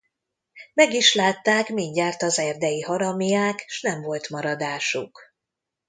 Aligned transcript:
Meg 0.73 0.93
is 0.93 1.13
látták 1.13 1.69
mindjárt 1.69 2.21
az 2.23 2.39
erdei 2.39 2.81
haramiák, 2.81 3.65
s 3.67 3.81
nem 3.81 4.01
volt 4.01 4.29
maradásuk. 4.29 5.19